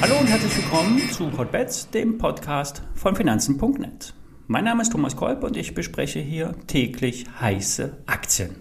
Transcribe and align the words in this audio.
Hallo 0.00 0.18
und 0.18 0.26
herzlich 0.26 0.56
willkommen 0.56 1.10
zu 1.10 1.36
Hotbets, 1.36 1.90
dem 1.90 2.18
Podcast 2.18 2.82
von 2.94 3.14
Finanzen.net. 3.14 4.14
Mein 4.46 4.64
Name 4.64 4.82
ist 4.82 4.90
Thomas 4.92 5.14
Kolb 5.14 5.44
und 5.44 5.56
ich 5.56 5.74
bespreche 5.74 6.20
hier 6.20 6.54
täglich 6.66 7.26
heiße 7.40 7.98
Aktien. 8.06 8.56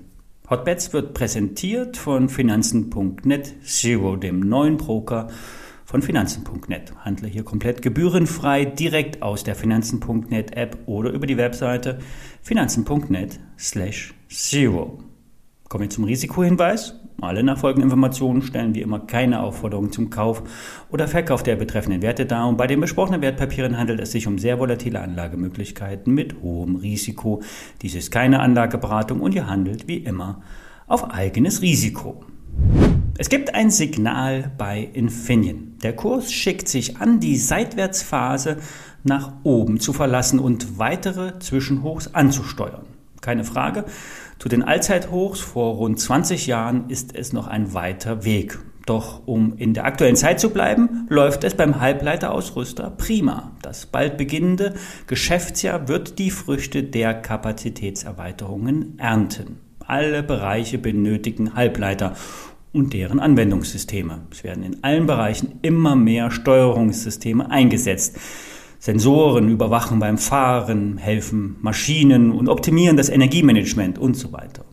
Hotbets 0.50 0.94
wird 0.94 1.14
präsentiert 1.14 1.96
von 1.96 2.28
Finanzen.net 2.28 3.56
Zero, 3.64 4.16
dem 4.16 4.40
neuen 4.40 4.78
Broker 4.78 5.28
von 5.86 6.02
Finanzen.net. 6.04 6.94
Handle 6.98 7.28
hier 7.28 7.44
komplett 7.44 7.82
gebührenfrei 7.82 8.66
direkt 8.66 9.24
aus 9.24 9.44
der 9.44 9.56
Finanzen.net 9.56 10.56
App 10.56 10.78
oder 10.86 11.10
über 11.12 11.26
die 11.26 11.38
Webseite 11.38 12.00
finanzen.net 12.44 13.40
slash 13.58 14.14
zero. 14.28 15.00
Kommen 15.70 15.84
wir 15.84 15.90
zum 15.92 16.06
Risikohinweis. 16.06 16.96
Alle 17.22 17.44
nachfolgenden 17.44 17.92
Informationen 17.92 18.42
stellen 18.42 18.74
wie 18.74 18.82
immer 18.82 19.02
keine 19.02 19.44
Aufforderung 19.44 19.92
zum 19.92 20.10
Kauf 20.10 20.42
oder 20.90 21.08
Verkauf 21.08 21.44
der 21.44 21.58
betreffenden 21.58 22.02
Werte 22.02 22.26
dar 22.26 22.48
und 22.48 22.58
bei 22.58 22.66
den 22.66 22.80
besprochenen 22.80 23.22
Wertpapieren 23.22 23.78
handelt 23.78 24.00
es 24.00 24.12
sich 24.12 24.26
um 24.26 24.40
sehr 24.40 24.58
volatile 24.58 25.00
Anlagemöglichkeiten 25.00 26.12
mit 26.12 26.42
hohem 26.42 26.76
Risiko. 26.78 27.44
Dies 27.84 27.94
ist 27.94 28.10
keine 28.10 28.40
Anlageberatung 28.40 29.22
und 29.22 29.36
ihr 29.36 29.46
handelt 29.46 29.88
wie 29.88 29.98
immer 29.98 30.42
auf 30.88 31.12
eigenes 31.12 31.62
Risiko. 31.62 32.24
Es 33.20 33.30
gibt 33.30 33.54
ein 33.54 33.70
Signal 33.70 34.52
bei 34.58 34.90
Infineon. 34.94 35.76
Der 35.84 35.96
Kurs 35.96 36.32
schickt 36.32 36.68
sich 36.68 36.98
an, 36.98 37.20
die 37.20 37.38
Seitwärtsphase 37.38 38.58
nach 39.04 39.34
oben 39.44 39.80
zu 39.80 39.94
verlassen 39.94 40.40
und 40.40 40.80
weitere 40.80 41.38
Zwischenhochs 41.38 42.16
anzusteuern. 42.16 42.89
Keine 43.22 43.44
Frage, 43.44 43.86
zu 44.38 44.50
den 44.50 44.64
Allzeithochs 44.64 45.40
vor 45.40 45.76
rund 45.76 46.00
20 46.00 46.48
Jahren 46.48 46.90
ist 46.90 47.16
es 47.16 47.34
noch 47.34 47.48
ein 47.48 47.74
weiter 47.74 48.24
Weg. 48.24 48.60
Doch 48.86 49.28
um 49.28 49.56
in 49.58 49.74
der 49.74 49.86
aktuellen 49.86 50.16
Zeit 50.16 50.40
zu 50.40 50.50
bleiben, 50.50 51.06
läuft 51.10 51.44
es 51.44 51.54
beim 51.54 51.80
Halbleiterausrüster 51.80 52.90
prima. 52.90 53.52
Das 53.62 53.86
bald 53.86 54.18
beginnende 54.18 54.74
Geschäftsjahr 55.06 55.88
wird 55.88 56.18
die 56.18 56.32
Früchte 56.32 56.82
der 56.82 57.14
Kapazitätserweiterungen 57.14 58.98
ernten. 58.98 59.60
Alle 59.86 60.24
Bereiche 60.24 60.80
benötigen 60.80 61.54
Halbleiter 61.54 62.16
und 62.74 62.94
deren 62.94 63.20
Anwendungssysteme. 63.20 64.22
Es 64.32 64.44
werden 64.44 64.64
in 64.64 64.84
allen 64.84 65.06
Bereichen 65.06 65.60
immer 65.62 65.96
mehr 65.96 66.32
Steuerungssysteme 66.32 67.50
eingesetzt. 67.50 68.18
Sensoren 68.80 69.50
überwachen 69.50 70.00
beim 70.00 70.18
Fahren, 70.18 70.98
helfen 70.98 71.58
Maschinen 71.62 72.32
und 72.32 72.48
optimieren 72.48 72.96
das 72.96 73.10
Energiemanagement 73.10 74.00
und 74.00 74.16
so 74.16 74.32
weiter. 74.32 74.64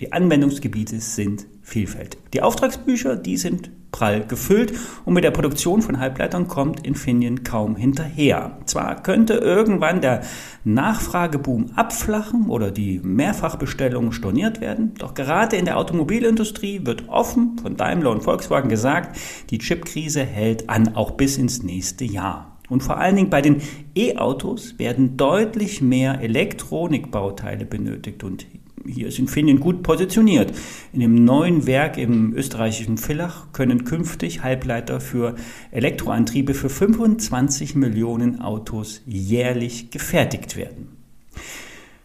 Die 0.00 0.12
Anwendungsgebiete 0.12 1.00
sind 1.00 1.46
vielfältig. 1.60 2.20
Die 2.32 2.40
Auftragsbücher, 2.40 3.16
die 3.16 3.36
sind 3.36 3.70
prall 3.90 4.24
gefüllt 4.24 4.72
und 5.04 5.14
mit 5.14 5.24
der 5.24 5.32
Produktion 5.32 5.82
von 5.82 5.98
Halbleitern 5.98 6.46
kommt 6.46 6.86
Infineon 6.86 7.42
kaum 7.42 7.74
hinterher. 7.74 8.58
Zwar 8.66 9.02
könnte 9.02 9.34
irgendwann 9.34 10.00
der 10.00 10.22
Nachfrageboom 10.62 11.72
abflachen 11.74 12.48
oder 12.48 12.70
die 12.70 13.00
Mehrfachbestellungen 13.02 14.12
storniert 14.12 14.60
werden, 14.60 14.94
doch 14.98 15.14
gerade 15.14 15.56
in 15.56 15.64
der 15.64 15.78
Automobilindustrie 15.78 16.86
wird 16.86 17.08
offen 17.08 17.58
von 17.60 17.76
Daimler 17.76 18.12
und 18.12 18.22
Volkswagen 18.22 18.68
gesagt, 18.68 19.18
die 19.50 19.58
Chipkrise 19.58 20.22
hält 20.22 20.70
an, 20.70 20.94
auch 20.94 21.12
bis 21.12 21.38
ins 21.38 21.64
nächste 21.64 22.04
Jahr. 22.04 22.57
Und 22.68 22.82
vor 22.82 22.98
allen 22.98 23.16
Dingen 23.16 23.30
bei 23.30 23.40
den 23.40 23.62
E-Autos 23.94 24.78
werden 24.78 25.16
deutlich 25.16 25.80
mehr 25.80 26.20
Elektronikbauteile 26.20 27.64
benötigt 27.64 28.24
und 28.24 28.46
hier 28.86 29.08
ist 29.08 29.18
Infineon 29.18 29.60
gut 29.60 29.82
positioniert. 29.82 30.52
In 30.92 31.00
dem 31.00 31.14
neuen 31.24 31.66
Werk 31.66 31.98
im 31.98 32.32
österreichischen 32.34 32.96
Villach 32.96 33.52
können 33.52 33.84
künftig 33.84 34.42
Halbleiter 34.42 35.00
für 35.00 35.34
Elektroantriebe 35.70 36.54
für 36.54 36.70
25 36.70 37.74
Millionen 37.74 38.40
Autos 38.40 39.02
jährlich 39.06 39.90
gefertigt 39.90 40.56
werden. 40.56 40.88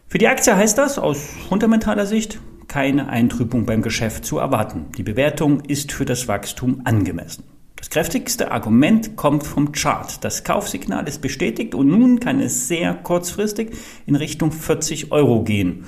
Für 0.08 0.18
die 0.18 0.28
Aktie 0.28 0.54
heißt 0.54 0.78
das 0.78 0.98
aus 0.98 1.26
fundamentaler 1.48 2.06
Sicht 2.06 2.38
keine 2.68 3.08
Eintrübung 3.08 3.66
beim 3.66 3.82
Geschäft 3.82 4.24
zu 4.24 4.38
erwarten. 4.38 4.86
Die 4.96 5.02
Bewertung 5.02 5.60
ist 5.60 5.92
für 5.92 6.04
das 6.04 6.28
Wachstum 6.28 6.82
angemessen. 6.84 7.53
Das 7.84 7.90
kräftigste 7.90 8.50
Argument 8.50 9.14
kommt 9.14 9.44
vom 9.44 9.72
Chart. 9.72 10.24
Das 10.24 10.42
Kaufsignal 10.42 11.06
ist 11.06 11.20
bestätigt 11.20 11.74
und 11.74 11.88
nun 11.88 12.18
kann 12.18 12.40
es 12.40 12.66
sehr 12.66 12.94
kurzfristig 12.94 13.76
in 14.06 14.16
Richtung 14.16 14.52
40 14.52 15.12
Euro 15.12 15.44
gehen. 15.44 15.84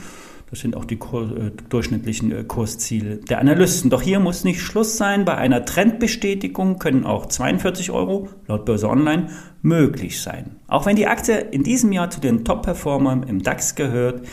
Das 0.51 0.61
sind 0.61 0.77
auch 0.77 0.85
die 0.85 0.97
äh, 0.97 1.53
durchschnittlichen 1.71 2.33
äh, 2.33 2.45
Kursziele 2.45 3.17
der 3.17 3.39
Analysten. 3.39 3.89
Doch 3.89 4.03
hier 4.03 4.21
muss 4.21 4.45
nicht 4.45 4.61
Schluss 4.61 4.99
sein. 4.99 5.25
Bei 5.25 5.39
einer 5.39 5.65
Trendbestätigung 5.65 6.79
können 6.79 7.07
auch 7.07 7.27
42 7.27 7.91
Euro 7.91 8.29
laut 8.47 8.67
Börse 8.67 8.91
Online 8.91 9.29
möglich 9.63 10.21
sein. 10.21 10.57
Auch 10.69 10.85
wenn 10.85 10.97
die 10.97 11.07
Aktie 11.07 11.39
in 11.39 11.63
diesem 11.63 11.93
Jahr 11.93 12.11
zu 12.11 12.21
den 12.21 12.45
Top-Performern 12.45 13.23
im 13.23 13.43
DAX 13.43 13.75
gehört, 13.75 14.27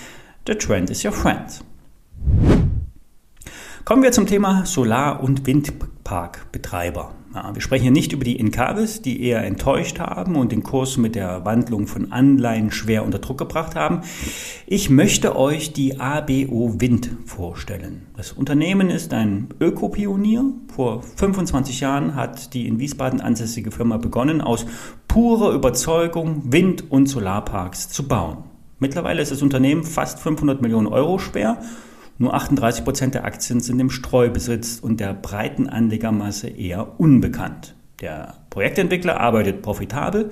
the 0.46 0.56
trend 0.56 0.90
is 0.90 1.06
your 1.06 1.14
friend. 1.14 1.64
Kommen 3.86 4.04
wir 4.04 4.12
zum 4.12 4.28
Thema 4.28 4.66
Solar- 4.66 5.24
und 5.24 5.46
Windparkbetreiber. 6.04 7.16
Ja, 7.34 7.56
wir 7.56 7.62
sprechen 7.62 7.84
hier 7.84 7.92
nicht 7.92 8.14
über 8.14 8.24
die 8.24 8.36
Incavis, 8.36 9.02
die 9.02 9.24
eher 9.24 9.44
enttäuscht 9.44 10.00
haben 10.00 10.36
und 10.36 10.52
den 10.52 10.62
Kurs 10.62 10.98
mit 10.98 11.16
der 11.16 11.46
Wandlung 11.46 11.88
von 11.88 12.12
Anleihen 12.12 12.72
schwer 12.72 13.04
unter 13.04 13.20
Druck 13.20 13.40
gebracht 13.40 13.76
haben. 13.76 14.02
Ich 14.68 14.90
möchte 14.90 15.36
euch 15.36 15.74
die 15.74 16.00
ABO 16.00 16.80
Wind 16.80 17.10
vorstellen. 17.26 18.06
Das 18.16 18.34
Unternehmen 18.34 18.90
ist 18.90 19.14
ein 19.14 19.50
Ökopionier. 19.60 20.46
Vor 20.76 21.02
25 21.02 21.80
Jahren 21.80 22.16
hat 22.16 22.54
die 22.54 22.68
in 22.68 22.80
Wiesbaden 22.80 23.22
ansässige 23.22 23.72
Firma 23.72 23.98
begonnen, 23.98 24.42
aus 24.42 24.66
purer 25.08 25.54
Überzeugung 25.54 26.52
Wind- 26.52 26.92
und 26.92 27.08
Solarparks 27.08 27.90
zu 27.90 28.08
bauen. 28.08 28.44
Mittlerweile 28.78 29.22
ist 29.22 29.32
das 29.32 29.42
Unternehmen 29.42 29.84
fast 29.84 30.20
500 30.20 30.62
Millionen 30.62 30.88
Euro 30.88 31.18
schwer 31.18 31.58
nur 32.18 32.34
38 32.34 32.84
Prozent 32.84 33.16
der 33.16 33.26
Aktien 33.26 33.60
sind 33.60 33.80
im 33.80 33.90
Streubesitz 33.90 34.80
und 34.80 35.00
der 35.00 35.14
breiten 35.14 35.68
Anlegermasse 35.68 36.48
eher 36.48 37.00
unbekannt. 37.00 37.76
Der 38.02 38.36
Projektentwickler 38.50 39.20
arbeitet 39.20 39.62
profitabel. 39.62 40.30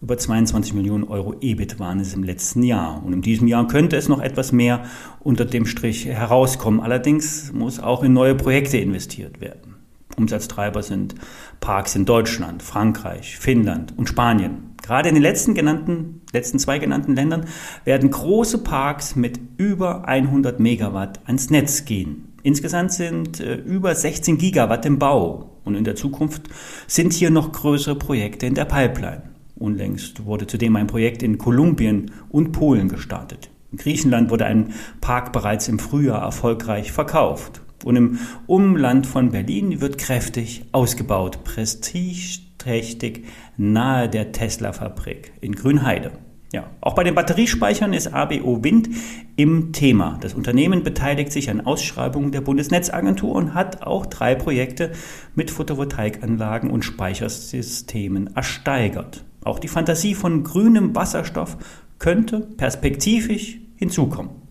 Über 0.00 0.18
22 0.18 0.74
Millionen 0.74 1.04
Euro 1.04 1.36
EBIT 1.40 1.78
waren 1.78 2.00
es 2.00 2.12
im 2.12 2.24
letzten 2.24 2.64
Jahr. 2.64 3.02
Und 3.04 3.12
in 3.12 3.22
diesem 3.22 3.46
Jahr 3.46 3.68
könnte 3.68 3.96
es 3.96 4.08
noch 4.08 4.20
etwas 4.20 4.50
mehr 4.50 4.82
unter 5.20 5.44
dem 5.44 5.64
Strich 5.64 6.06
herauskommen. 6.06 6.80
Allerdings 6.80 7.52
muss 7.52 7.78
auch 7.78 8.02
in 8.02 8.12
neue 8.12 8.34
Projekte 8.34 8.78
investiert 8.78 9.40
werden. 9.40 9.76
Umsatztreiber 10.16 10.82
sind 10.82 11.14
Parks 11.60 11.94
in 11.94 12.04
Deutschland, 12.04 12.62
Frankreich, 12.62 13.38
Finnland 13.38 13.96
und 13.96 14.08
Spanien. 14.08 14.71
Gerade 14.82 15.08
in 15.08 15.14
den 15.14 15.22
letzten, 15.22 15.54
genannten, 15.54 16.22
letzten 16.32 16.58
zwei 16.58 16.78
genannten 16.78 17.14
Ländern 17.14 17.46
werden 17.84 18.10
große 18.10 18.58
Parks 18.58 19.16
mit 19.16 19.38
über 19.56 20.06
100 20.06 20.60
Megawatt 20.60 21.20
ans 21.26 21.50
Netz 21.50 21.84
gehen. 21.84 22.32
Insgesamt 22.42 22.92
sind 22.92 23.40
äh, 23.40 23.54
über 23.54 23.94
16 23.94 24.36
Gigawatt 24.36 24.84
im 24.84 24.98
Bau 24.98 25.60
und 25.64 25.76
in 25.76 25.84
der 25.84 25.94
Zukunft 25.94 26.48
sind 26.88 27.12
hier 27.12 27.30
noch 27.30 27.52
größere 27.52 27.96
Projekte 27.96 28.46
in 28.46 28.54
der 28.54 28.64
Pipeline. 28.64 29.22
Unlängst 29.54 30.24
wurde 30.24 30.48
zudem 30.48 30.74
ein 30.74 30.88
Projekt 30.88 31.22
in 31.22 31.38
Kolumbien 31.38 32.10
und 32.30 32.50
Polen 32.50 32.88
gestartet. 32.88 33.50
In 33.70 33.78
Griechenland 33.78 34.30
wurde 34.30 34.46
ein 34.46 34.74
Park 35.00 35.32
bereits 35.32 35.68
im 35.68 35.78
Frühjahr 35.78 36.20
erfolgreich 36.20 36.90
verkauft. 36.90 37.62
Und 37.84 37.96
im 37.96 38.18
Umland 38.46 39.06
von 39.06 39.30
Berlin 39.30 39.80
wird 39.80 39.98
kräftig 39.98 40.64
ausgebaut. 40.72 41.44
Prestige 41.44 42.40
trächtig 42.62 43.24
nahe 43.56 44.08
der 44.08 44.32
Tesla-Fabrik 44.32 45.32
in 45.40 45.54
Grünheide. 45.54 46.12
Ja, 46.52 46.70
auch 46.82 46.94
bei 46.94 47.02
den 47.02 47.14
Batteriespeichern 47.14 47.94
ist 47.94 48.12
ABO 48.12 48.62
Wind 48.62 48.90
im 49.36 49.72
Thema. 49.72 50.18
Das 50.20 50.34
Unternehmen 50.34 50.82
beteiligt 50.82 51.32
sich 51.32 51.48
an 51.48 51.62
Ausschreibungen 51.62 52.30
der 52.30 52.42
Bundesnetzagentur 52.42 53.34
und 53.34 53.54
hat 53.54 53.82
auch 53.82 54.04
drei 54.04 54.34
Projekte 54.34 54.92
mit 55.34 55.50
Photovoltaikanlagen 55.50 56.70
und 56.70 56.84
Speichersystemen 56.84 58.36
ersteigert. 58.36 59.24
Auch 59.44 59.58
die 59.58 59.68
Fantasie 59.68 60.14
von 60.14 60.44
grünem 60.44 60.94
Wasserstoff 60.94 61.56
könnte 61.98 62.40
perspektivisch 62.40 63.58
hinzukommen. 63.76 64.41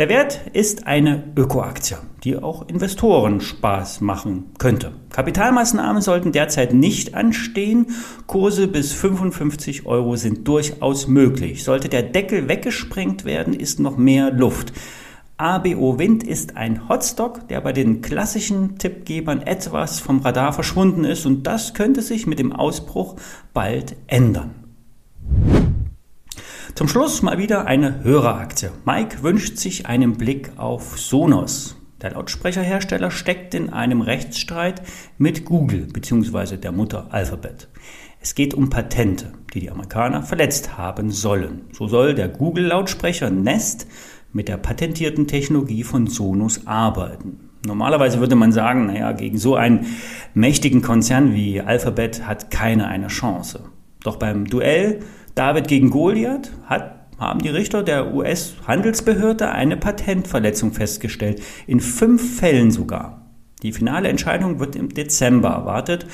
Der 0.00 0.08
Wert 0.08 0.40
ist 0.54 0.86
eine 0.86 1.24
Ökoaktie, 1.36 1.98
die 2.24 2.38
auch 2.38 2.66
Investoren 2.66 3.42
Spaß 3.42 4.00
machen 4.00 4.46
könnte. 4.56 4.92
Kapitalmaßnahmen 5.10 6.00
sollten 6.00 6.32
derzeit 6.32 6.72
nicht 6.72 7.14
anstehen. 7.14 7.88
Kurse 8.26 8.66
bis 8.66 8.94
55 8.94 9.84
Euro 9.84 10.16
sind 10.16 10.48
durchaus 10.48 11.06
möglich. 11.06 11.64
Sollte 11.64 11.90
der 11.90 12.02
Deckel 12.02 12.48
weggesprengt 12.48 13.26
werden, 13.26 13.52
ist 13.52 13.78
noch 13.78 13.98
mehr 13.98 14.30
Luft. 14.30 14.72
ABO 15.36 15.98
Wind 15.98 16.22
ist 16.22 16.56
ein 16.56 16.88
Hotstock, 16.88 17.46
der 17.48 17.60
bei 17.60 17.74
den 17.74 18.00
klassischen 18.00 18.78
Tippgebern 18.78 19.42
etwas 19.42 20.00
vom 20.00 20.20
Radar 20.20 20.54
verschwunden 20.54 21.04
ist 21.04 21.26
und 21.26 21.46
das 21.46 21.74
könnte 21.74 22.00
sich 22.00 22.26
mit 22.26 22.38
dem 22.38 22.54
Ausbruch 22.54 23.16
bald 23.52 23.96
ändern. 24.06 24.59
Zum 26.80 26.88
Schluss 26.88 27.20
mal 27.20 27.36
wieder 27.36 27.66
eine 27.66 28.04
Höreraktie. 28.04 28.70
Mike 28.86 29.22
wünscht 29.22 29.58
sich 29.58 29.84
einen 29.84 30.14
Blick 30.14 30.52
auf 30.56 30.98
Sonos. 30.98 31.76
Der 32.00 32.12
Lautsprecherhersteller 32.12 33.10
steckt 33.10 33.52
in 33.52 33.68
einem 33.68 34.00
Rechtsstreit 34.00 34.80
mit 35.18 35.44
Google 35.44 35.88
bzw. 35.92 36.56
der 36.56 36.72
Mutter 36.72 37.08
Alphabet. 37.10 37.68
Es 38.22 38.34
geht 38.34 38.54
um 38.54 38.70
Patente, 38.70 39.30
die 39.52 39.60
die 39.60 39.70
Amerikaner 39.70 40.22
verletzt 40.22 40.78
haben 40.78 41.10
sollen. 41.10 41.66
So 41.72 41.86
soll 41.86 42.14
der 42.14 42.28
Google-Lautsprecher 42.28 43.28
Nest 43.28 43.86
mit 44.32 44.48
der 44.48 44.56
patentierten 44.56 45.26
Technologie 45.26 45.84
von 45.84 46.06
Sonos 46.06 46.66
arbeiten. 46.66 47.50
Normalerweise 47.66 48.20
würde 48.20 48.36
man 48.36 48.52
sagen, 48.52 48.86
naja, 48.86 49.12
gegen 49.12 49.36
so 49.36 49.54
einen 49.54 49.84
mächtigen 50.32 50.80
Konzern 50.80 51.34
wie 51.34 51.60
Alphabet 51.60 52.26
hat 52.26 52.50
keiner 52.50 52.88
eine 52.88 53.08
Chance. 53.08 53.64
Doch 54.02 54.16
beim 54.16 54.46
Duell 54.46 55.00
David 55.40 55.68
gegen 55.68 55.88
Goliath 55.88 56.52
hat, 56.66 57.06
haben 57.18 57.40
die 57.40 57.48
Richter 57.48 57.82
der 57.82 58.12
US-Handelsbehörde 58.12 59.50
eine 59.50 59.78
Patentverletzung 59.78 60.74
festgestellt. 60.74 61.40
In 61.66 61.80
fünf 61.80 62.38
Fällen 62.38 62.70
sogar. 62.70 63.22
Die 63.62 63.72
finale 63.72 64.08
Entscheidung 64.08 64.60
wird 64.60 64.76
im 64.76 64.90
Dezember 64.90 65.48
erwartet, 65.48 66.04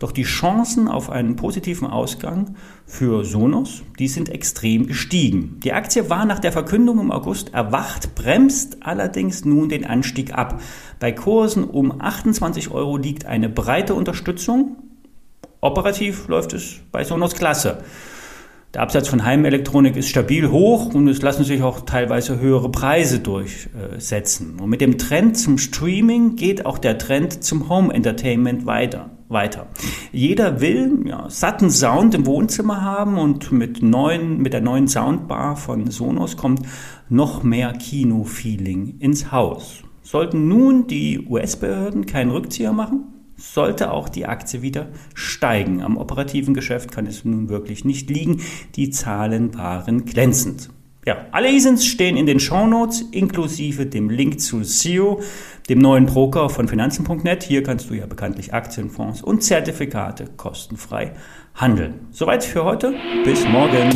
doch 0.00 0.12
die 0.12 0.24
Chancen 0.24 0.88
auf 0.88 1.08
einen 1.08 1.34
positiven 1.34 1.88
Ausgang 1.88 2.56
für 2.84 3.24
Sonos, 3.24 3.84
die 3.98 4.06
sind 4.06 4.28
extrem 4.28 4.86
gestiegen. 4.86 5.60
Die 5.64 5.72
Aktie 5.72 6.10
war 6.10 6.26
nach 6.26 6.40
der 6.40 6.52
Verkündung 6.52 7.00
im 7.00 7.10
August 7.10 7.54
erwacht, 7.54 8.14
bremst 8.14 8.82
allerdings 8.82 9.46
nun 9.46 9.70
den 9.70 9.86
Anstieg 9.86 10.34
ab. 10.34 10.60
Bei 11.00 11.10
Kursen 11.10 11.64
um 11.64 12.02
28 12.02 12.70
Euro 12.70 12.98
liegt 12.98 13.24
eine 13.24 13.48
breite 13.48 13.94
Unterstützung. 13.94 14.76
Operativ 15.62 16.28
läuft 16.28 16.52
es 16.52 16.80
bei 16.92 17.02
Sonos 17.02 17.34
klasse. 17.34 17.82
Der 18.74 18.82
Absatz 18.82 19.06
von 19.06 19.24
Heimelektronik 19.24 19.94
ist 19.94 20.08
stabil 20.08 20.50
hoch 20.50 20.92
und 20.92 21.06
es 21.06 21.22
lassen 21.22 21.44
sich 21.44 21.62
auch 21.62 21.82
teilweise 21.82 22.40
höhere 22.40 22.72
Preise 22.72 23.20
durchsetzen. 23.20 24.58
Und 24.58 24.68
mit 24.68 24.80
dem 24.80 24.98
Trend 24.98 25.38
zum 25.38 25.58
Streaming 25.58 26.34
geht 26.34 26.66
auch 26.66 26.78
der 26.78 26.98
Trend 26.98 27.44
zum 27.44 27.68
Home 27.68 27.94
Entertainment 27.94 28.66
weiter. 28.66 29.10
weiter. 29.28 29.68
Jeder 30.10 30.60
will 30.60 31.04
ja, 31.06 31.30
satten 31.30 31.70
Sound 31.70 32.16
im 32.16 32.26
Wohnzimmer 32.26 32.82
haben 32.82 33.16
und 33.16 33.52
mit, 33.52 33.80
neuen, 33.80 34.38
mit 34.38 34.52
der 34.52 34.60
neuen 34.60 34.88
Soundbar 34.88 35.54
von 35.54 35.92
Sonos 35.92 36.36
kommt 36.36 36.62
noch 37.08 37.44
mehr 37.44 37.74
Kino-Feeling 37.74 38.96
ins 38.98 39.30
Haus. 39.30 39.84
Sollten 40.02 40.48
nun 40.48 40.88
die 40.88 41.24
US-Behörden 41.28 42.06
keinen 42.06 42.32
Rückzieher 42.32 42.72
machen? 42.72 43.13
Sollte 43.36 43.90
auch 43.90 44.08
die 44.08 44.26
Aktie 44.26 44.62
wieder 44.62 44.88
steigen. 45.14 45.82
Am 45.82 45.96
operativen 45.96 46.54
Geschäft 46.54 46.92
kann 46.92 47.06
es 47.06 47.24
nun 47.24 47.48
wirklich 47.48 47.84
nicht 47.84 48.10
liegen. 48.10 48.42
Die 48.76 48.90
Zahlen 48.90 49.56
waren 49.56 50.04
glänzend. 50.04 50.70
Ja, 51.06 51.26
alle 51.32 51.52
ISINs 51.52 51.84
stehen 51.84 52.16
in 52.16 52.24
den 52.24 52.40
Shownotes 52.40 53.02
inklusive 53.12 53.84
dem 53.84 54.08
Link 54.08 54.40
zu 54.40 54.64
SEO, 54.64 55.20
dem 55.68 55.78
neuen 55.78 56.06
Broker 56.06 56.48
von 56.48 56.66
Finanzen.net. 56.66 57.42
Hier 57.42 57.62
kannst 57.62 57.90
du 57.90 57.94
ja 57.94 58.06
bekanntlich 58.06 58.54
Aktien, 58.54 58.88
Fonds 58.88 59.22
und 59.22 59.42
Zertifikate 59.42 60.30
kostenfrei 60.36 61.12
handeln. 61.54 62.06
Soweit 62.10 62.42
für 62.42 62.64
heute. 62.64 62.94
Bis 63.24 63.46
morgen. 63.46 63.90